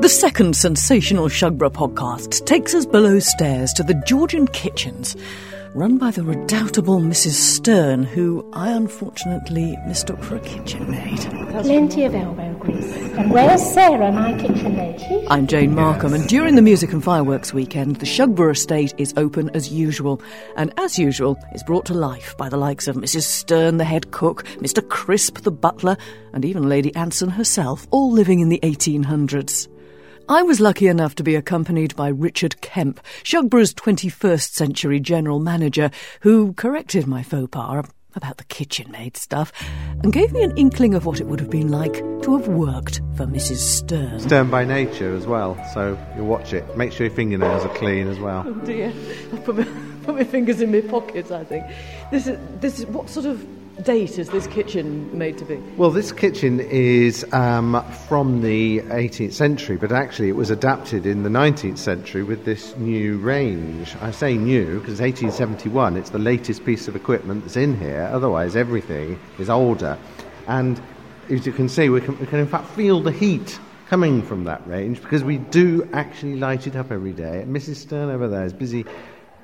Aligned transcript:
The 0.00 0.08
second 0.08 0.56
sensational 0.56 1.28
Shugborough 1.28 1.72
podcast 1.72 2.46
takes 2.46 2.74
us 2.74 2.86
below 2.86 3.18
stairs 3.18 3.74
to 3.74 3.82
the 3.82 3.94
Georgian 4.06 4.46
kitchens, 4.46 5.14
run 5.74 5.98
by 5.98 6.10
the 6.10 6.22
redoubtable 6.22 7.00
Mrs. 7.00 7.32
Stern, 7.32 8.04
who 8.04 8.48
I 8.54 8.70
unfortunately 8.72 9.76
mistook 9.86 10.22
for 10.22 10.36
a 10.36 10.40
kitchen 10.40 10.90
maid. 10.90 11.20
Plenty 11.62 12.04
of 12.04 12.14
elbow. 12.14 12.49
And 13.18 13.30
where's 13.30 13.62
Sarah, 13.72 14.12
my 14.12 14.32
kitchen? 14.38 14.76
She- 14.98 15.26
I'm 15.28 15.46
Jane 15.46 15.74
Markham, 15.74 16.14
and 16.14 16.26
during 16.28 16.54
the 16.54 16.62
Music 16.62 16.92
and 16.92 17.02
Fireworks 17.02 17.52
weekend, 17.52 17.96
the 17.96 18.06
Shugborough 18.06 18.52
estate 18.52 18.94
is 18.98 19.14
open 19.16 19.50
as 19.50 19.70
usual, 19.72 20.20
and 20.56 20.72
as 20.78 20.98
usual, 20.98 21.38
is 21.54 21.62
brought 21.62 21.86
to 21.86 21.94
life 21.94 22.36
by 22.36 22.48
the 22.48 22.56
likes 22.56 22.88
of 22.88 22.96
Mrs. 22.96 23.22
Stern, 23.22 23.76
the 23.76 23.84
head 23.84 24.10
cook, 24.10 24.44
Mr. 24.58 24.86
Crisp, 24.86 25.38
the 25.38 25.50
butler, 25.50 25.96
and 26.32 26.44
even 26.44 26.68
Lady 26.68 26.94
Anson 26.94 27.30
herself, 27.30 27.86
all 27.90 28.10
living 28.10 28.40
in 28.40 28.48
the 28.48 28.60
1800s. 28.62 29.68
I 30.28 30.42
was 30.42 30.60
lucky 30.60 30.86
enough 30.86 31.16
to 31.16 31.24
be 31.24 31.34
accompanied 31.34 31.96
by 31.96 32.08
Richard 32.08 32.60
Kemp, 32.60 33.00
Shugborough's 33.24 33.74
21st 33.74 34.54
century 34.54 35.00
general 35.00 35.40
manager, 35.40 35.90
who 36.20 36.52
corrected 36.52 37.06
my 37.06 37.22
faux 37.22 37.48
pas 37.50 37.84
about 38.14 38.38
the 38.38 38.44
kitchen 38.44 38.90
maid 38.90 39.16
stuff 39.16 39.52
and 40.02 40.12
gave 40.12 40.32
me 40.32 40.42
an 40.42 40.56
inkling 40.56 40.94
of 40.94 41.06
what 41.06 41.20
it 41.20 41.26
would 41.26 41.40
have 41.40 41.50
been 41.50 41.70
like 41.70 41.94
to 42.22 42.36
have 42.36 42.48
worked 42.48 43.00
for 43.16 43.26
Mrs. 43.26 43.56
Stern. 43.56 44.20
Stern 44.20 44.50
by 44.50 44.64
nature 44.64 45.14
as 45.14 45.26
well, 45.26 45.62
so 45.72 45.98
you 46.16 46.24
watch 46.24 46.52
it. 46.52 46.76
Make 46.76 46.92
sure 46.92 47.06
your 47.06 47.14
fingernails 47.14 47.64
are 47.64 47.74
clean 47.74 48.08
as 48.08 48.18
well. 48.18 48.44
Oh 48.46 48.54
dear, 48.54 48.92
I 49.32 49.36
put 49.44 49.56
my, 49.56 49.64
put 50.04 50.14
my 50.14 50.24
fingers 50.24 50.60
in 50.60 50.72
my 50.72 50.80
pockets. 50.80 51.30
I 51.30 51.44
think 51.44 51.66
this 52.10 52.26
is 52.26 52.38
this 52.60 52.78
is 52.78 52.86
what 52.86 53.08
sort 53.08 53.26
of 53.26 53.46
date 53.80 54.18
is 54.18 54.28
this 54.28 54.46
kitchen 54.46 55.16
made 55.16 55.38
to 55.38 55.44
be? 55.44 55.56
Well, 55.76 55.90
this 55.90 56.12
kitchen 56.12 56.60
is 56.60 57.24
um, 57.32 57.84
from 58.08 58.42
the 58.42 58.80
18th 58.80 59.32
century, 59.32 59.76
but 59.76 59.92
actually 59.92 60.28
it 60.28 60.36
was 60.36 60.50
adapted 60.50 61.06
in 61.06 61.22
the 61.22 61.28
19th 61.28 61.78
century 61.78 62.22
with 62.22 62.44
this 62.44 62.76
new 62.76 63.18
range. 63.18 63.96
I 64.00 64.10
say 64.10 64.36
new 64.36 64.80
because 64.80 65.00
1871, 65.00 65.96
it's 65.96 66.10
the 66.10 66.18
latest 66.18 66.64
piece 66.64 66.88
of 66.88 66.96
equipment 66.96 67.42
that's 67.42 67.56
in 67.56 67.78
here, 67.78 68.08
otherwise, 68.12 68.56
everything 68.56 69.18
is 69.38 69.50
older. 69.50 69.98
And 70.46 70.80
as 71.28 71.46
you 71.46 71.52
can 71.52 71.68
see, 71.68 71.88
we 71.88 72.00
can, 72.00 72.18
we 72.18 72.26
can 72.26 72.40
in 72.40 72.46
fact 72.46 72.66
feel 72.70 73.00
the 73.00 73.12
heat 73.12 73.58
coming 73.88 74.22
from 74.22 74.44
that 74.44 74.64
range 74.68 75.02
because 75.02 75.24
we 75.24 75.38
do 75.38 75.88
actually 75.92 76.36
light 76.36 76.66
it 76.66 76.76
up 76.76 76.92
every 76.92 77.12
day. 77.12 77.44
Mrs. 77.46 77.76
Stern 77.76 78.08
over 78.08 78.28
there 78.28 78.44
is 78.44 78.52
busy 78.52 78.84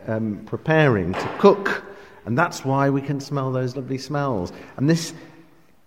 um, 0.06 0.42
preparing 0.46 1.12
to 1.12 1.36
cook 1.38 1.84
and 2.26 2.36
that's 2.36 2.64
why 2.64 2.90
we 2.90 3.00
can 3.00 3.20
smell 3.20 3.52
those 3.52 3.76
lovely 3.76 3.98
smells. 3.98 4.52
And 4.76 4.90
this 4.90 5.14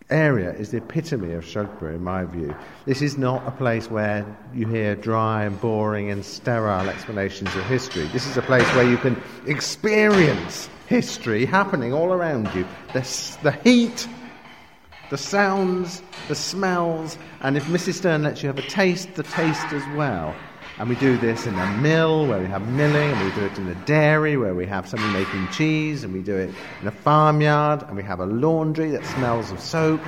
area 0.10 0.52
is 0.54 0.72
the 0.72 0.78
epitome 0.78 1.34
of 1.34 1.44
Shugborough, 1.44 1.96
in 1.96 2.04
my 2.04 2.26
view. 2.26 2.56
This 2.86 3.02
is 3.02 3.18
not 3.18 3.46
a 3.48 3.52
place 3.52 3.92
where 3.92 4.26
you 4.54 4.68
hear 4.68 4.96
dry 4.96 5.44
and 5.44 5.60
boring 5.62 6.10
and 6.10 6.26
sterile 6.26 6.90
explanations 6.90 7.54
of 7.56 7.64
history. 7.66 8.06
This 8.08 8.26
is 8.26 8.38
a 8.38 8.42
place 8.42 8.68
where 8.74 8.90
you 8.90 8.98
can 8.98 9.22
experience 9.46 10.70
history 10.88 11.46
happening 11.46 11.94
all 11.94 12.12
around 12.12 12.54
you. 12.56 12.66
The, 12.94 13.02
the 13.44 13.52
heat, 13.52 14.08
the 15.10 15.18
sounds, 15.18 16.02
the 16.28 16.36
smells, 16.36 17.18
and 17.42 17.58
if 17.58 17.66
Mrs. 17.66 17.96
Stern 17.96 18.24
lets 18.24 18.42
you 18.42 18.48
have 18.48 18.58
a 18.58 18.68
taste, 18.68 19.14
the 19.16 19.24
taste 19.24 19.72
as 19.74 19.84
well. 19.96 20.34
And 20.80 20.88
we 20.88 20.96
do 20.96 21.18
this 21.18 21.46
in 21.46 21.54
a 21.56 21.78
mill 21.82 22.26
where 22.26 22.40
we 22.40 22.48
have 22.48 22.66
milling, 22.70 23.12
and 23.12 23.26
we 23.26 23.36
do 23.36 23.46
it 23.46 23.58
in 23.58 23.68
a 23.68 23.76
dairy 23.86 24.38
where 24.38 24.56
we 24.56 24.66
have 24.66 24.88
somebody 24.88 25.12
making 25.12 25.50
cheese, 25.50 26.06
and 26.06 26.14
we 26.14 26.22
do 26.22 26.38
it 26.38 26.50
in 26.82 26.88
a 26.88 26.92
farmyard, 26.92 27.84
and 27.84 27.98
we 27.98 28.04
have 28.04 28.22
a 28.22 28.26
laundry 28.26 28.90
that 28.92 29.06
smells 29.06 29.52
of 29.52 29.60
soap. 29.60 30.00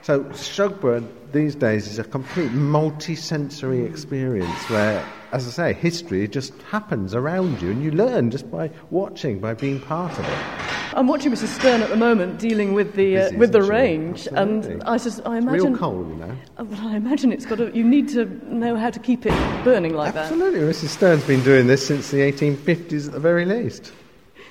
So 0.00 0.24
Shugborough 0.24 1.06
these 1.32 1.54
days 1.54 1.86
is 1.86 1.98
a 1.98 2.04
complete 2.04 2.52
multi-sensory 2.52 3.84
experience 3.84 4.70
where, 4.70 5.04
as 5.32 5.46
I 5.46 5.50
say, 5.50 5.78
history 5.78 6.26
just 6.26 6.54
happens 6.70 7.14
around 7.14 7.60
you, 7.60 7.70
and 7.70 7.82
you 7.82 7.90
learn 7.90 8.30
just 8.30 8.50
by 8.50 8.70
watching, 8.90 9.40
by 9.40 9.52
being 9.52 9.78
part 9.78 10.18
of 10.18 10.24
it. 10.26 10.73
I'm 10.94 11.08
watching 11.08 11.32
Mrs. 11.32 11.48
Stern 11.48 11.82
at 11.82 11.88
the 11.88 11.96
moment 11.96 12.38
dealing 12.38 12.72
with 12.72 12.94
the 12.94 13.18
uh, 13.18 13.32
with 13.36 13.52
the 13.52 13.62
range, 13.62 14.28
Absolutely. 14.28 14.74
and 14.74 14.82
I 14.84 14.96
just 14.98 15.20
I 15.26 15.38
imagine 15.38 15.72
real 15.72 15.76
coal, 15.76 16.06
you 16.08 16.14
know. 16.14 16.36
Uh, 16.56 16.64
Well, 16.64 16.88
I 16.88 16.96
imagine 16.96 17.32
it's 17.32 17.46
got 17.46 17.58
to. 17.58 17.76
You 17.76 17.82
need 17.84 18.08
to 18.10 18.26
know 18.54 18.76
how 18.76 18.90
to 18.90 19.00
keep 19.00 19.26
it 19.26 19.64
burning 19.64 19.94
like 19.94 20.14
that. 20.14 20.26
Absolutely, 20.26 20.60
Mrs. 20.60 20.88
Stern's 20.88 21.24
been 21.24 21.42
doing 21.42 21.66
this 21.66 21.84
since 21.86 22.10
the 22.10 22.18
1850s 22.18 23.06
at 23.06 23.12
the 23.12 23.20
very 23.20 23.44
least. 23.44 23.92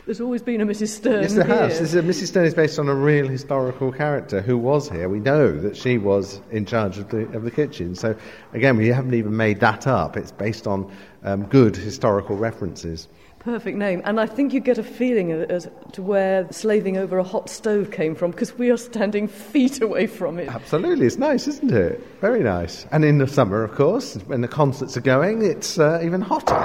There's 0.06 0.20
always 0.20 0.42
been 0.42 0.60
a 0.60 0.66
Mrs. 0.66 0.90
Stern. 0.90 1.22
Yes, 1.22 1.34
there 1.34 1.46
has. 1.46 1.80
This 1.80 1.94
is, 1.94 2.04
Mrs. 2.04 2.28
Stern 2.28 2.46
is 2.46 2.54
based 2.54 2.78
on 2.78 2.90
a 2.90 2.94
real 2.94 3.26
historical 3.26 3.90
character 3.94 4.42
who 4.42 4.58
was 4.58 4.90
here. 4.90 5.08
We 5.08 5.22
know 5.22 5.58
that 5.58 5.78
she 5.78 5.98
was 5.98 6.42
in 6.52 6.66
charge 6.66 6.98
of 6.98 7.10
the, 7.10 7.20
of 7.32 7.44
the 7.44 7.52
kitchen. 7.52 7.96
So, 7.96 8.14
again, 8.52 8.76
we 8.76 8.90
haven't 8.90 9.14
even 9.14 9.38
made 9.38 9.62
that 9.62 9.88
up. 9.88 10.18
It's 10.18 10.34
based 10.34 10.68
on 10.68 10.94
um, 11.24 11.46
good 11.46 11.78
historical 11.78 12.36
references. 12.36 13.08
Perfect 13.44 13.78
name, 13.78 14.02
and 14.06 14.22
I 14.22 14.26
think 14.26 14.54
you 14.54 14.62
get 14.62 14.78
a 14.78 14.84
feeling 14.84 15.34
as 15.34 15.70
to 15.92 16.02
where 16.02 16.50
slaving 16.50 16.96
over 16.96 17.18
a 17.18 17.26
hot 17.26 17.50
stove 17.50 17.92
came 17.92 18.16
from 18.16 18.32
because 18.32 18.58
we 18.58 18.72
are 18.72 18.78
standing 18.78 19.28
feet 19.28 19.82
away 19.82 20.08
from 20.08 20.40
it. 20.40 20.48
Absolutely, 20.48 21.06
it's 21.06 21.18
nice, 21.18 21.46
isn't 21.50 21.74
it? 21.74 22.00
Very 22.22 22.42
nice. 22.42 22.88
And 22.92 23.04
in 23.04 23.18
the 23.18 23.28
summer, 23.28 23.62
of 23.62 23.74
course, 23.74 24.16
when 24.28 24.40
the 24.40 24.48
concerts 24.48 24.96
are 24.96 25.02
going, 25.02 25.44
it's 25.44 25.78
uh, 25.78 26.00
even 26.02 26.22
hotter. 26.22 26.56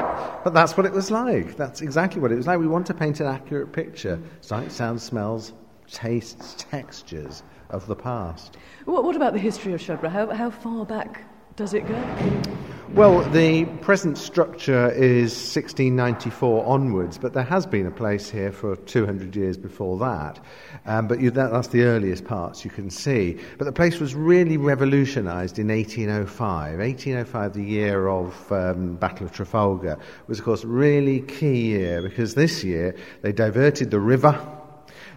But 0.44 0.54
that's 0.54 0.76
what 0.76 0.86
it 0.86 0.92
was 0.92 1.10
like. 1.10 1.56
That's 1.56 1.80
exactly 1.80 2.20
what 2.20 2.30
it 2.30 2.36
was 2.36 2.46
like. 2.46 2.60
We 2.60 2.68
want 2.68 2.86
to 2.86 2.94
paint 2.94 3.18
an 3.18 3.26
accurate 3.26 3.72
picture 3.72 4.20
sight, 4.40 4.70
sounds, 4.70 5.02
smells, 5.02 5.54
tastes, 5.90 6.54
textures 6.58 7.42
of 7.70 7.88
the 7.88 7.96
past. 7.96 8.56
What, 8.84 9.02
what 9.02 9.16
about 9.16 9.32
the 9.32 9.40
history 9.40 9.72
of 9.72 9.80
Shugborough? 9.80 10.10
How, 10.10 10.30
how 10.32 10.50
far 10.50 10.86
back 10.86 11.24
does 11.56 11.74
it 11.74 11.88
go? 11.88 12.77
Well, 12.94 13.20
the 13.30 13.66
present 13.82 14.16
structure 14.16 14.90
is 14.90 15.32
1694 15.32 16.66
onwards, 16.66 17.18
but 17.18 17.34
there 17.34 17.44
has 17.44 17.66
been 17.66 17.86
a 17.86 17.90
place 17.90 18.30
here 18.30 18.50
for 18.50 18.76
200 18.76 19.36
years 19.36 19.58
before 19.58 19.98
that. 19.98 20.40
Um, 20.86 21.06
but 21.06 21.20
you, 21.20 21.30
that, 21.32 21.52
that's 21.52 21.68
the 21.68 21.82
earliest 21.82 22.24
parts 22.24 22.64
you 22.64 22.70
can 22.70 22.88
see. 22.88 23.38
But 23.58 23.66
the 23.66 23.72
place 23.72 24.00
was 24.00 24.14
really 24.14 24.56
revolutionised 24.56 25.58
in 25.58 25.68
1805. 25.68 26.78
1805, 26.78 27.52
the 27.52 27.62
year 27.62 28.08
of 28.08 28.50
um, 28.50 28.96
Battle 28.96 29.26
of 29.26 29.32
Trafalgar, 29.32 29.98
was 30.26 30.38
of 30.38 30.46
course 30.46 30.64
a 30.64 30.68
really 30.68 31.20
key 31.20 31.66
year 31.66 32.00
because 32.00 32.34
this 32.34 32.64
year 32.64 32.96
they 33.20 33.32
diverted 33.32 33.90
the 33.90 34.00
river, 34.00 34.40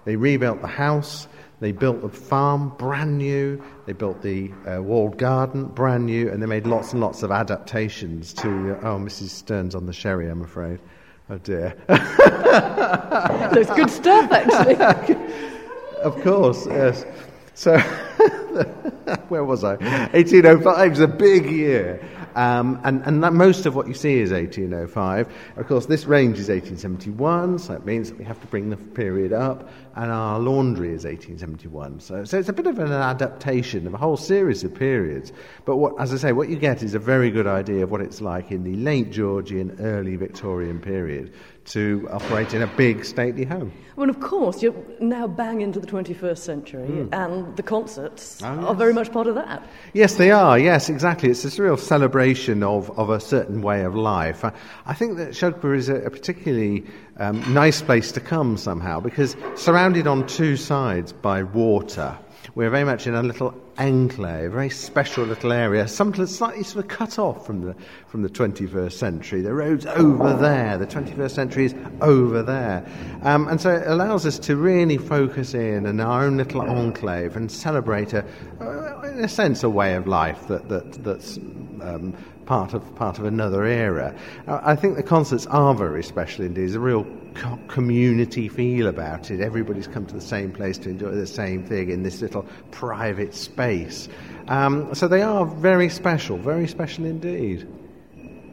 they 0.04 0.18
rebuilt 0.18 0.62
the 0.62 0.68
house. 0.68 1.26
They 1.62 1.72
built 1.72 2.02
the 2.02 2.10
farm 2.10 2.74
brand 2.80 3.20
new. 3.20 3.64
They 3.86 3.94
built 3.94 4.24
the 4.24 4.52
uh, 4.68 4.82
walled 4.82 5.20
garden 5.20 5.66
brand 5.66 6.08
new, 6.08 6.28
and 6.28 6.42
they 6.42 6.48
made 6.48 6.66
lots 6.66 6.92
and 6.92 7.00
lots 7.00 7.22
of 7.22 7.30
adaptations 7.32 8.34
to. 8.34 8.50
Uh, 8.50 8.80
oh, 8.82 9.00
Mrs. 9.00 9.30
Stern's 9.30 9.76
on 9.76 9.86
the 9.86 9.94
sherry, 9.94 10.28
I'm 10.28 10.42
afraid. 10.42 10.80
Oh 11.30 11.38
dear. 11.38 11.76
There's 13.54 13.70
good 13.70 13.92
stuff, 13.92 14.32
actually. 14.32 14.76
of 16.02 16.20
course, 16.24 16.66
yes. 16.66 17.06
So, 17.54 17.78
where 19.30 19.46
was 19.46 19.64
I? 19.64 19.76
1805 20.14 20.92
is 20.94 21.00
a 21.00 21.08
big 21.08 21.46
year. 21.46 22.04
Um, 22.36 22.80
and 22.84 23.02
and 23.04 23.24
that, 23.24 23.34
most 23.34 23.66
of 23.66 23.76
what 23.76 23.88
you 23.88 23.94
see 23.94 24.20
is 24.20 24.32
1805. 24.32 25.32
Of 25.58 25.68
course, 25.68 25.86
this 25.86 26.06
range 26.06 26.40
is 26.40 26.50
1871, 26.50 27.60
so 27.60 27.74
it 27.74 27.86
means 27.86 28.10
that 28.10 28.18
we 28.18 28.26
have 28.26 28.40
to 28.42 28.48
bring 28.48 28.70
the 28.70 28.78
period 28.78 29.34
up, 29.34 29.70
and 29.96 30.12
our 30.12 30.40
laundry 30.40 30.90
is 30.90 31.06
1871. 31.06 32.00
So, 32.00 32.24
so 32.24 32.40
it's 32.40 32.50
a 32.50 32.54
bit 32.54 32.68
of 32.68 32.80
an 32.80 32.92
adaptation 32.92 33.88
of 33.88 33.94
a 33.94 33.98
whole 33.98 34.18
series 34.18 34.64
of 34.64 34.74
periods. 34.74 35.32
But 35.66 35.78
what, 35.78 36.00
as 36.00 36.14
I 36.14 36.18
say, 36.18 36.32
what 36.32 36.50
you 36.50 36.58
get 36.58 36.84
is 36.84 36.94
a 36.94 37.00
very 37.00 37.32
good 37.32 37.48
idea 37.48 37.84
of 37.84 37.92
what 37.92 38.02
it's 38.02 38.22
like 38.22 38.52
in 38.52 38.64
the 38.64 38.76
late 38.76 39.12
Georgian, 39.12 39.78
early 39.80 40.16
Victorian 40.16 40.80
period 40.80 41.34
to 41.66 42.08
operate 42.12 42.54
in 42.54 42.62
a 42.62 42.68
big 42.68 43.06
stately 43.06 43.46
home. 43.46 43.72
Well, 43.96 44.10
of 44.10 44.20
course, 44.20 44.64
you're 44.64 44.74
now 45.00 45.28
bang 45.28 45.62
into 45.62 45.80
the 45.80 45.86
21st 45.86 46.38
century, 46.40 47.08
and 47.12 47.56
the 47.56 47.62
concerts 47.64 48.42
Oh, 48.42 48.48
are 48.68 48.76
very 48.76 48.94
much 48.94 49.12
part 49.12 49.28
of 49.28 49.36
that. 49.36 49.68
Yes, 49.94 50.16
they 50.16 50.32
are. 50.32 50.58
Yes, 50.58 50.90
exactly. 50.90 51.30
It's 51.30 51.44
this 51.44 51.60
real 51.60 51.78
celebration 51.78 52.64
of, 52.64 52.90
of 52.98 53.10
a 53.10 53.20
certain 53.20 53.62
way 53.62 53.84
of 53.84 53.96
life. 53.96 54.44
I, 54.44 54.54
I 54.86 54.94
think 54.94 55.18
that 55.18 55.30
Shugborough 55.30 55.78
is 55.78 55.90
a, 55.90 55.98
a 55.98 56.10
particularly 56.10 56.84
um, 57.18 57.54
nice 57.54 57.82
place 57.82 58.12
to 58.14 58.20
come 58.20 58.58
somehow 58.58 59.00
because 59.00 59.36
surrounded 59.56 60.08
on 60.08 60.26
two 60.26 60.58
sides 60.58 61.14
by 61.14 61.44
water, 61.44 62.18
we're 62.56 62.70
very 62.70 62.84
much 62.84 63.08
in 63.08 63.16
a 63.16 63.24
little 63.24 63.54
enclave, 63.78 64.46
a 64.46 64.50
very 64.50 64.70
special 64.70 65.24
little 65.26 65.52
area, 65.52 65.88
something 65.88 66.26
slightly 66.26 66.64
sort 66.64 66.86
of 66.86 66.90
cut 66.90 67.18
off 67.18 67.46
from 67.46 67.62
the, 67.62 67.76
from 68.08 68.22
the 68.22 68.30
21st 68.30 68.92
century. 68.92 69.42
The 69.42 69.54
road's 69.54 69.86
over 69.86 70.34
there, 70.34 70.78
the 70.78 70.88
21st 70.88 71.32
century 71.32 71.66
is 71.66 71.76
over 72.02 72.44
there. 72.44 72.86
Um, 73.24 73.48
and 73.48 73.60
so 73.60 73.74
it 73.74 73.88
allows 73.88 74.26
us 74.26 74.38
to 74.40 74.56
really 74.56 74.98
focus 74.98 75.54
in 75.54 75.86
on 75.86 76.00
our 76.00 76.24
own 76.24 76.38
little 76.38 76.62
enclave 76.62 77.36
and 77.36 77.52
celebrate, 77.52 78.14
a, 78.14 78.26
uh, 78.60 79.02
in 79.02 79.24
a 79.24 79.30
sense, 79.30 79.64
a 79.64 79.70
way 79.70 79.96
of 79.96 80.08
life 80.08 80.48
that, 80.48 80.68
that, 80.70 81.04
that's 81.04 81.38
um, 81.38 82.16
part, 82.46 82.74
of, 82.74 82.96
part 82.96 83.18
of 83.18 83.26
another 83.26 83.66
era. 83.66 84.16
Uh, 84.48 84.60
I 84.64 84.76
think 84.76 84.96
the 84.98 85.04
concerts 85.04 85.46
are 85.48 85.74
very 85.74 86.04
special 86.04 86.46
indeed. 86.46 86.66
It's 86.66 86.76
a 86.76 86.80
real 86.80 87.06
community 87.68 88.48
feel 88.50 88.88
about 88.88 89.32
it. 89.32 89.40
Everybody's 89.42 89.88
come 89.88 90.06
to 90.08 90.14
the 90.14 90.22
same 90.22 90.52
place 90.52 90.78
to 90.80 90.90
enjoy 90.90 91.12
the 91.12 91.28
same 91.28 91.64
thing 91.64 91.90
in 91.90 92.04
this 92.04 92.22
little 92.22 92.46
private 92.72 93.34
space. 93.34 94.10
Um, 94.48 94.94
so 94.94 95.08
they 95.08 95.22
are 95.22 95.46
very 95.46 95.90
special, 95.90 96.38
very 96.38 96.68
special 96.68 97.06
indeed. 97.06 97.68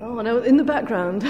Oh, 0.01 0.21
no, 0.21 0.39
in 0.43 0.57
the 0.57 0.65
background. 0.65 1.23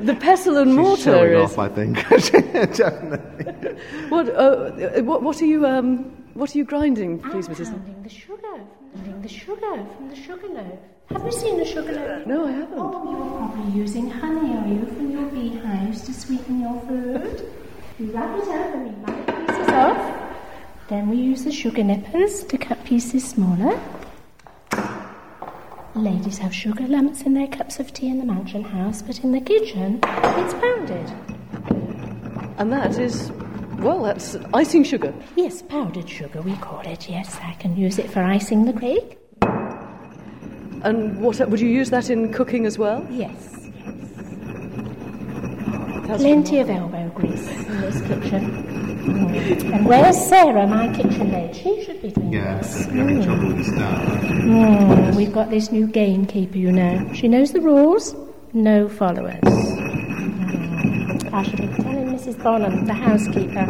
the 0.00 0.14
pestle 0.16 0.56
and 0.58 0.70
She's 0.70 0.76
mortar 0.76 1.02
showing 1.02 1.32
is. 1.32 1.52
off, 1.52 1.58
I 1.58 1.68
think. 1.68 1.96
Definitely. 2.76 3.76
What, 4.08 4.28
uh, 4.30 4.70
what, 5.02 5.22
what 5.22 5.40
are 5.40 5.46
you, 5.46 5.66
um, 5.66 5.98
what 6.34 6.54
are 6.54 6.58
you 6.58 6.64
grinding, 6.64 7.18
please, 7.20 7.48
I'm 7.48 7.54
Mrs. 7.54 7.70
pounding 7.70 8.02
the 8.02 8.08
sugar, 8.08 8.42
pounding 8.94 9.22
the 9.22 9.28
sugar 9.28 9.86
from 9.96 10.08
the 10.08 10.16
sugar 10.16 10.48
loaf. 10.48 10.78
Have 11.10 11.24
you 11.24 11.32
seen 11.32 11.58
the 11.58 11.64
sugar 11.64 11.92
loaf? 11.92 12.26
No, 12.26 12.46
I 12.46 12.50
haven't. 12.50 12.78
Oh, 12.78 13.10
you're 13.10 13.38
probably 13.38 13.80
using 13.80 14.10
honey, 14.10 14.56
are 14.56 14.66
you, 14.66 14.86
from 14.86 15.10
your 15.12 15.28
sweeten 16.46 16.60
your 16.60 16.80
food? 16.82 17.52
You 17.98 18.12
wrap 18.12 18.38
it 18.38 18.48
up 18.48 18.74
and 18.74 18.86
you 18.86 18.92
bite 19.04 19.26
pieces 19.46 19.68
off. 19.68 20.38
Then 20.88 21.08
we 21.08 21.16
use 21.16 21.44
the 21.44 21.52
sugar 21.52 21.82
nippers 21.82 22.44
to 22.44 22.58
cut 22.58 22.84
pieces 22.84 23.28
smaller. 23.28 23.80
Ladies 25.94 26.38
have 26.38 26.54
sugar 26.54 26.86
lumps 26.86 27.22
in 27.22 27.34
their 27.34 27.48
cups 27.48 27.80
of 27.80 27.92
tea 27.92 28.08
in 28.08 28.18
the 28.18 28.24
mansion 28.24 28.62
house, 28.62 29.02
but 29.02 29.24
in 29.24 29.32
the 29.32 29.40
kitchen, 29.40 29.98
it's 30.02 30.54
pounded. 30.54 31.10
And 32.58 32.70
that 32.72 32.98
is, 32.98 33.32
well, 33.78 34.02
that's 34.02 34.36
icing 34.52 34.84
sugar. 34.84 35.12
Yes, 35.36 35.62
powdered 35.62 36.08
sugar, 36.08 36.42
we 36.42 36.54
call 36.56 36.80
it. 36.80 37.08
Yes, 37.08 37.38
I 37.42 37.54
can 37.54 37.76
use 37.76 37.98
it 37.98 38.10
for 38.10 38.22
icing 38.22 38.66
the 38.66 38.78
cake. 38.78 39.18
And 40.82 41.20
what 41.20 41.40
would 41.48 41.60
you 41.60 41.68
use 41.68 41.90
that 41.90 42.10
in 42.10 42.32
cooking 42.32 42.66
as 42.66 42.78
well? 42.78 43.04
Yes, 43.10 43.55
Plenty 46.06 46.60
of 46.60 46.70
elbow 46.70 47.08
grease 47.14 47.46
in 47.48 47.80
this 47.80 48.00
kitchen. 48.02 48.64
And 49.72 49.86
where's 49.86 50.16
Sarah, 50.28 50.66
my 50.66 50.92
kitchen 50.94 51.30
maid? 51.30 51.54
She 51.54 51.84
should 51.84 52.00
be 52.00 52.10
doing 52.10 52.30
this. 52.30 52.84
having 52.86 53.22
trouble 53.22 53.48
with 53.54 53.66
stuff. 53.66 54.02
Mm, 54.04 55.14
We've 55.16 55.32
got 55.32 55.50
this 55.50 55.70
new 55.72 55.86
gamekeeper, 55.86 56.58
you 56.58 56.70
know. 56.72 57.12
She 57.12 57.28
knows 57.28 57.52
the 57.52 57.60
rules, 57.60 58.14
no 58.52 58.88
followers. 58.88 59.40
Mm. 59.42 61.32
I 61.32 61.42
should 61.42 61.56
be 61.60 61.66
telling 61.82 62.06
Mrs. 62.16 62.42
Bonham, 62.42 62.86
the 62.86 62.94
housekeeper. 62.94 63.66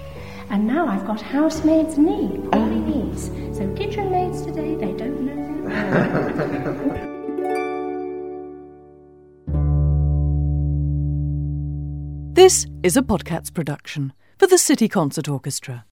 And 0.50 0.66
now 0.66 0.88
I've 0.88 1.06
got 1.06 1.22
housemaid's 1.22 1.96
knee, 1.96 2.38
poorly 2.52 2.80
knees. 2.80 3.30
So 3.56 3.72
kitchen 3.76 4.10
maids 4.10 4.42
today, 4.42 4.74
they 4.74 4.92
don't 4.92 5.22
know 5.22 5.68
their 5.68 7.16
This 12.42 12.66
is 12.82 12.96
a 12.96 13.02
Podcats 13.02 13.52
production 13.52 14.14
for 14.38 14.46
the 14.46 14.56
City 14.56 14.88
Concert 14.88 15.28
Orchestra. 15.28 15.84